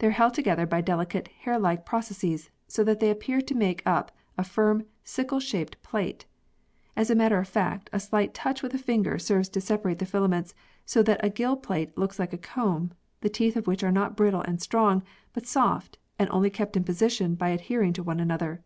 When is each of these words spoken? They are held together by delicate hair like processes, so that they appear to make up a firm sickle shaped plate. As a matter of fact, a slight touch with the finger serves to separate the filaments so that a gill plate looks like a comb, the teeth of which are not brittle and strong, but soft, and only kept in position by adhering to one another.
They 0.00 0.06
are 0.06 0.10
held 0.10 0.34
together 0.34 0.66
by 0.66 0.82
delicate 0.82 1.28
hair 1.28 1.58
like 1.58 1.86
processes, 1.86 2.50
so 2.68 2.84
that 2.84 3.00
they 3.00 3.08
appear 3.08 3.40
to 3.40 3.54
make 3.54 3.82
up 3.86 4.12
a 4.36 4.44
firm 4.44 4.84
sickle 5.02 5.40
shaped 5.40 5.82
plate. 5.82 6.26
As 6.94 7.08
a 7.08 7.14
matter 7.14 7.38
of 7.38 7.48
fact, 7.48 7.88
a 7.90 7.98
slight 7.98 8.34
touch 8.34 8.62
with 8.62 8.72
the 8.72 8.76
finger 8.76 9.18
serves 9.18 9.48
to 9.48 9.62
separate 9.62 9.98
the 9.98 10.04
filaments 10.04 10.52
so 10.84 11.02
that 11.04 11.24
a 11.24 11.30
gill 11.30 11.56
plate 11.56 11.96
looks 11.96 12.18
like 12.18 12.34
a 12.34 12.36
comb, 12.36 12.90
the 13.22 13.30
teeth 13.30 13.56
of 13.56 13.66
which 13.66 13.82
are 13.82 13.90
not 13.90 14.14
brittle 14.14 14.42
and 14.42 14.60
strong, 14.60 15.02
but 15.32 15.46
soft, 15.46 15.96
and 16.18 16.28
only 16.28 16.50
kept 16.50 16.76
in 16.76 16.84
position 16.84 17.34
by 17.34 17.48
adhering 17.48 17.94
to 17.94 18.02
one 18.02 18.20
another. 18.20 18.62